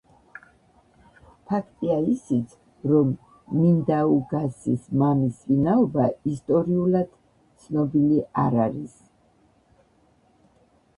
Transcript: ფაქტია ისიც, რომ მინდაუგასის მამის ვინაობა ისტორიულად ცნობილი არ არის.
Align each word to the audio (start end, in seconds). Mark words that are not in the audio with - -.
ფაქტია 1.49 1.97
ისიც, 2.13 2.55
რომ 2.93 3.11
მინდაუგასის 3.59 4.89
მამის 5.03 5.45
ვინაობა 5.53 6.09
ისტორიულად 6.35 7.15
ცნობილი 7.67 8.27
არ 8.49 8.59
არის. 8.69 8.99